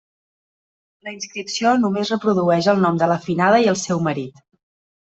[1.07, 4.45] La inscripció només reprodueix el nom de la finada i el seu marit.